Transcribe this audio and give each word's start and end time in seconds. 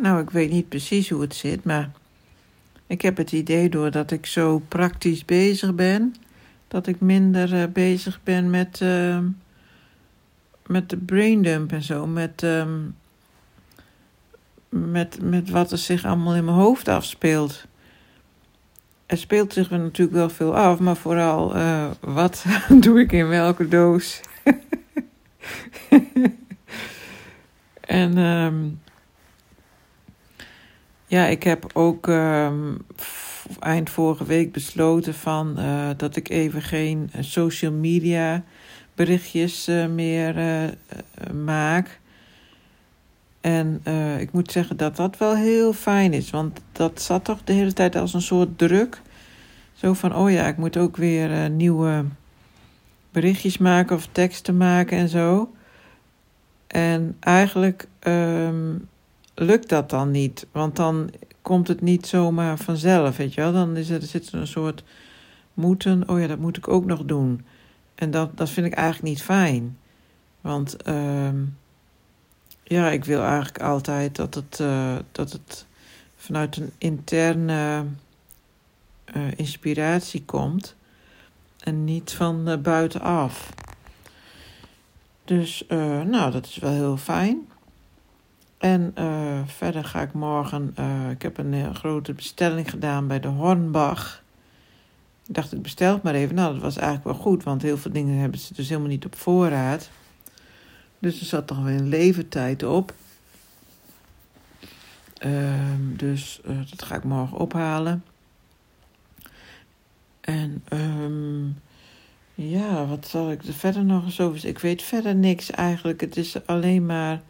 Nou, 0.00 0.20
ik 0.20 0.30
weet 0.30 0.50
niet 0.50 0.68
precies 0.68 1.10
hoe 1.10 1.20
het 1.20 1.34
zit, 1.34 1.64
maar 1.64 1.90
ik 2.86 3.02
heb 3.02 3.16
het 3.16 3.32
idee 3.32 3.68
doordat 3.68 4.10
ik 4.10 4.26
zo 4.26 4.62
praktisch 4.68 5.24
bezig 5.24 5.74
ben, 5.74 6.14
dat 6.68 6.86
ik 6.86 7.00
minder 7.00 7.52
uh, 7.52 7.64
bezig 7.72 8.20
ben 8.22 8.50
met, 8.50 8.80
uh, 8.82 9.18
met 10.66 10.90
de 10.90 10.96
braindump 10.96 11.72
en 11.72 11.82
zo, 11.82 12.06
met, 12.06 12.42
uh, 12.42 12.66
met, 14.68 15.22
met 15.22 15.50
wat 15.50 15.72
er 15.72 15.78
zich 15.78 16.04
allemaal 16.04 16.34
in 16.34 16.44
mijn 16.44 16.56
hoofd 16.56 16.88
afspeelt. 16.88 17.64
Er 19.06 19.18
speelt 19.18 19.52
zich 19.52 19.70
natuurlijk 19.70 20.16
wel 20.16 20.30
veel 20.30 20.56
af, 20.56 20.78
maar 20.78 20.96
vooral 20.96 21.56
uh, 21.56 21.90
wat 22.00 22.44
doe 22.80 23.00
ik 23.00 23.12
in 23.12 23.28
welke 23.28 23.68
doos. 23.68 24.20
en 27.80 28.18
um, 28.18 28.80
ja, 31.10 31.26
ik 31.26 31.42
heb 31.42 31.70
ook 31.72 32.06
um, 32.06 32.76
eind 33.60 33.90
vorige 33.90 34.24
week 34.24 34.52
besloten 34.52 35.14
van, 35.14 35.54
uh, 35.58 35.88
dat 35.96 36.16
ik 36.16 36.28
even 36.28 36.62
geen 36.62 37.10
social 37.20 37.72
media 37.72 38.44
berichtjes 38.94 39.68
uh, 39.68 39.86
meer 39.86 40.34
maak. 41.44 42.00
En 43.40 43.82
ik 44.18 44.32
moet 44.32 44.52
zeggen 44.52 44.76
dat 44.76 44.96
dat 44.96 45.18
wel 45.18 45.36
heel 45.36 45.72
fijn 45.72 46.12
is. 46.12 46.30
Want 46.30 46.60
dat 46.72 47.02
zat 47.02 47.24
toch 47.24 47.44
de 47.44 47.52
hele 47.52 47.72
tijd 47.72 47.96
als 47.96 48.14
een 48.14 48.22
soort 48.22 48.58
druk. 48.58 49.00
Zo 49.72 49.92
van, 49.92 50.14
oh 50.14 50.30
ja, 50.30 50.46
ik 50.46 50.56
moet 50.56 50.76
ook 50.76 50.96
weer 50.96 51.50
nieuwe 51.50 52.04
berichtjes 53.12 53.58
maken 53.58 53.96
of 53.96 54.08
teksten 54.12 54.56
maken 54.56 54.98
en 54.98 55.08
zo. 55.08 55.52
En 56.66 57.16
eigenlijk 57.20 57.88
um, 58.06 58.88
lukt 59.40 59.68
dat 59.68 59.90
dan 59.90 60.10
niet. 60.10 60.46
Want 60.52 60.76
dan 60.76 61.12
komt 61.42 61.68
het 61.68 61.80
niet 61.80 62.06
zomaar 62.06 62.58
vanzelf, 62.58 63.16
weet 63.16 63.34
je 63.34 63.40
wel. 63.40 63.52
Dan 63.52 63.76
is 63.76 63.90
er, 63.90 64.02
zit 64.02 64.32
er 64.32 64.40
een 64.40 64.46
soort 64.46 64.84
moeten. 65.54 66.08
Oh 66.08 66.20
ja, 66.20 66.26
dat 66.26 66.38
moet 66.38 66.56
ik 66.56 66.68
ook 66.68 66.84
nog 66.84 67.04
doen. 67.04 67.44
En 67.94 68.10
dat, 68.10 68.36
dat 68.36 68.50
vind 68.50 68.66
ik 68.66 68.74
eigenlijk 68.74 69.14
niet 69.14 69.22
fijn. 69.22 69.78
Want... 70.40 70.88
Um, 70.88 71.58
ja, 72.70 72.90
ik 72.90 73.04
wil 73.04 73.22
eigenlijk 73.22 73.60
altijd 73.60 74.16
dat 74.16 74.34
het, 74.34 74.58
uh, 74.60 74.96
dat 75.12 75.32
het 75.32 75.66
vanuit 76.16 76.56
een 76.56 76.72
interne 76.78 77.84
uh, 79.16 79.22
inspiratie 79.36 80.24
komt 80.24 80.76
en 81.60 81.84
niet 81.84 82.12
van 82.12 82.48
uh, 82.48 82.56
buitenaf. 82.56 83.52
Dus, 85.24 85.64
nou, 85.68 86.30
dat 86.30 86.46
is 86.46 86.58
wel 86.58 86.72
heel 86.72 86.96
fijn. 86.96 87.48
En 88.60 88.92
verder 89.46 89.84
ga 89.84 90.00
ik 90.00 90.12
morgen, 90.12 90.74
ik 91.10 91.22
heb 91.22 91.38
een 91.38 91.74
grote 91.74 92.12
bestelling 92.12 92.70
gedaan 92.70 93.06
bij 93.06 93.20
de 93.20 93.28
Hornbach. 93.28 94.22
Ik 95.26 95.34
dacht, 95.34 95.52
ik 95.52 95.62
bestel 95.62 95.92
het 95.92 96.02
maar 96.02 96.14
even. 96.14 96.34
Nou, 96.34 96.52
dat 96.52 96.62
was 96.62 96.76
eigenlijk 96.76 97.06
wel 97.06 97.26
goed, 97.26 97.42
want 97.42 97.62
heel 97.62 97.78
veel 97.78 97.92
dingen 97.92 98.18
hebben 98.18 98.40
ze 98.40 98.54
dus 98.54 98.68
helemaal 98.68 98.88
niet 98.88 99.04
op 99.04 99.16
voorraad. 99.16 99.90
Dus 100.98 101.20
er 101.20 101.26
zat 101.26 101.46
toch 101.46 101.62
weer 101.62 101.76
een 101.76 101.88
levertijd 101.88 102.62
op. 102.62 102.94
Um, 105.24 105.96
dus 105.96 106.40
dat 106.44 106.82
ga 106.82 106.94
ik 106.94 107.04
morgen 107.04 107.38
ophalen. 107.38 108.04
En 110.20 110.64
um, 110.72 111.58
ja, 112.34 112.86
wat 112.86 113.06
zal 113.06 113.30
ik 113.30 113.42
er 113.44 113.52
verder 113.52 113.84
nog 113.84 114.04
eens 114.04 114.20
over 114.20 114.46
Ik 114.46 114.58
weet 114.58 114.82
verder 114.82 115.14
niks 115.14 115.50
eigenlijk. 115.50 116.00
Het 116.00 116.16
is 116.16 116.46
alleen 116.46 116.86
maar 116.86 117.20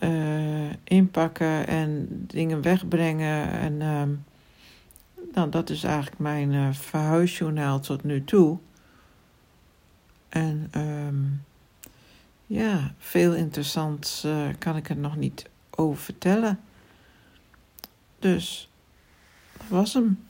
uh, 0.00 0.70
inpakken 0.84 1.66
en 1.66 2.08
dingen 2.26 2.62
wegbrengen. 2.62 3.50
En 3.50 3.82
um, 3.82 4.24
dat 5.50 5.70
is 5.70 5.84
eigenlijk 5.84 6.18
mijn 6.18 6.52
uh, 6.52 6.72
verhuisjournaal 6.72 7.80
tot 7.80 8.04
nu 8.04 8.24
toe. 8.24 8.58
En 10.28 10.70
um, 10.76 11.44
ja, 12.46 12.94
veel 12.98 13.34
interessants 13.34 14.24
uh, 14.24 14.48
kan 14.58 14.76
ik 14.76 14.88
er 14.88 14.96
nog 14.96 15.16
niet 15.16 15.48
over 15.70 16.02
vertellen. 16.02 16.60
Dus, 18.18 18.70
dat 19.56 19.66
was 19.68 19.94
hem. 19.94 20.29